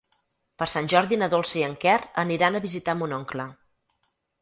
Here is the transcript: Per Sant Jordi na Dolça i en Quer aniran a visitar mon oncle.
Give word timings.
Per 0.61 0.67
Sant 0.71 0.89
Jordi 0.93 1.19
na 1.25 1.27
Dolça 1.35 1.61
i 1.61 1.63
en 1.69 1.77
Quer 1.85 1.99
aniran 2.25 2.59
a 2.59 2.65
visitar 2.67 2.99
mon 3.05 3.17
oncle. 3.23 3.51